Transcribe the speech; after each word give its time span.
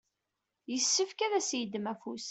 yessefk 0.71 1.19
ad 1.21 1.33
s-yeddem 1.47 1.85
afus. 1.91 2.19